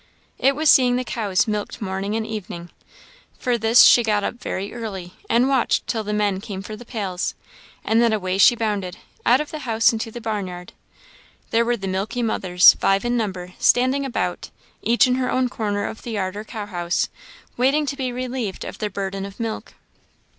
It 0.39 0.55
was 0.55 0.71
seeing 0.71 0.95
the 0.95 1.03
cows 1.03 1.47
milked 1.47 1.79
morning 1.79 2.15
and 2.15 2.25
evening. 2.25 2.71
For 3.37 3.55
this 3.55 3.83
she 3.83 4.01
got 4.01 4.23
up 4.23 4.33
very 4.41 4.73
early, 4.73 5.13
and 5.29 5.47
watched 5.47 5.85
till 5.85 6.03
the 6.03 6.11
men 6.11 6.41
came 6.41 6.63
for 6.63 6.75
the 6.75 6.85
pails; 6.85 7.35
and 7.85 8.01
then 8.01 8.11
away 8.11 8.39
she 8.39 8.55
bounded, 8.55 8.97
out 9.27 9.39
of 9.39 9.51
the 9.51 9.59
house 9.59 9.91
and 9.91 10.01
to 10.01 10.09
the 10.09 10.19
barnyard. 10.19 10.73
There 11.51 11.63
were 11.63 11.77
the 11.77 11.87
milky 11.87 12.23
mothers, 12.23 12.73
five 12.79 13.05
in 13.05 13.15
number, 13.15 13.53
standing 13.59 14.03
about, 14.03 14.49
each 14.81 15.05
in 15.05 15.13
her 15.21 15.29
own 15.31 15.49
corner 15.49 15.85
of 15.85 16.01
the 16.01 16.13
yard 16.13 16.35
or 16.35 16.43
cowhouse, 16.45 17.09
waiting 17.55 17.85
to 17.85 17.95
be 17.95 18.11
relieved 18.11 18.65
of 18.65 18.79
their 18.79 18.89
burden 18.89 19.23
of 19.23 19.39
milk. 19.39 19.75